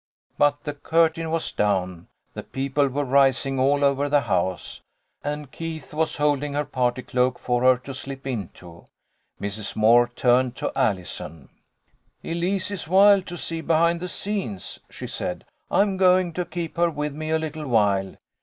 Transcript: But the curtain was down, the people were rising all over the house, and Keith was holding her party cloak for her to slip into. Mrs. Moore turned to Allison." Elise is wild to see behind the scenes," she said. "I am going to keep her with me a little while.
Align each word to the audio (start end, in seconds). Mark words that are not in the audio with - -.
But 0.35 0.63
the 0.63 0.73
curtain 0.73 1.29
was 1.29 1.51
down, 1.51 2.07
the 2.33 2.41
people 2.41 2.87
were 2.87 3.05
rising 3.05 3.59
all 3.59 3.83
over 3.83 4.09
the 4.09 4.21
house, 4.21 4.81
and 5.23 5.51
Keith 5.51 5.93
was 5.93 6.15
holding 6.17 6.55
her 6.55 6.65
party 6.65 7.03
cloak 7.03 7.37
for 7.37 7.61
her 7.61 7.77
to 7.77 7.93
slip 7.93 8.25
into. 8.25 8.85
Mrs. 9.39 9.75
Moore 9.75 10.07
turned 10.07 10.55
to 10.55 10.71
Allison." 10.75 11.49
Elise 12.23 12.71
is 12.71 12.87
wild 12.87 13.27
to 13.27 13.37
see 13.37 13.61
behind 13.61 13.99
the 13.99 14.07
scenes," 14.09 14.79
she 14.89 15.05
said. 15.05 15.45
"I 15.69 15.81
am 15.83 15.97
going 15.97 16.33
to 16.33 16.45
keep 16.45 16.77
her 16.77 16.89
with 16.89 17.13
me 17.13 17.29
a 17.29 17.37
little 17.37 17.67
while. 17.67 18.15